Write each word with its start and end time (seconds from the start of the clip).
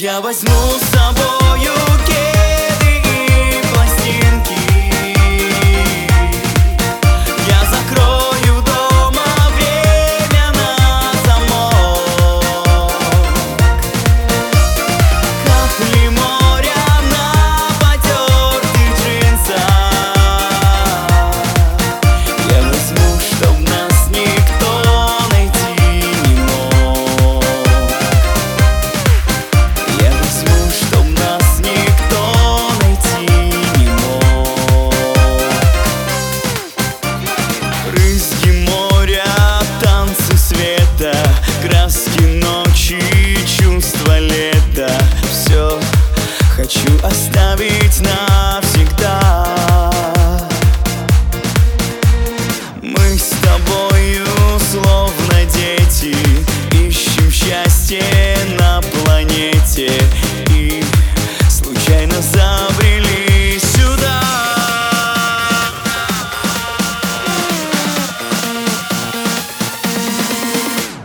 Я 0.00 0.20
возьму 0.20 0.52
с 0.78 0.84
собой 0.94 1.37
месте 57.88 58.36
на 58.58 58.80
планете. 58.80 59.90
И 60.50 60.82
случайно 61.48 62.14
забрели 62.20 63.58
сюда. 63.58 64.22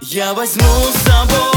Я 0.00 0.34
возьму 0.34 0.64
с 0.92 1.08
собой 1.08 1.55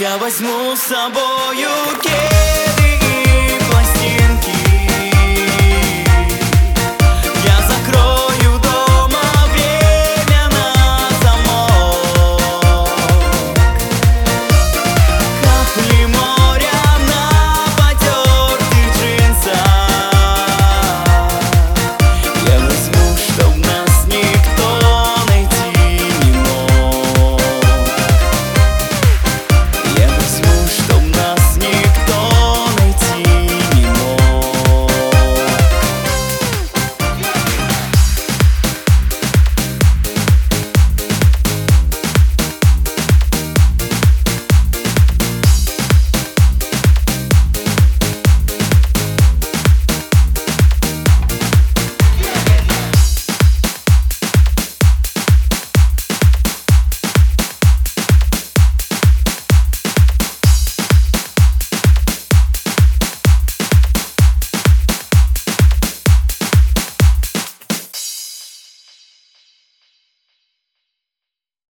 Я 0.00 0.16
возьму 0.16 0.74
с 0.74 0.80
собою 0.80 1.68
кейс 2.00 2.59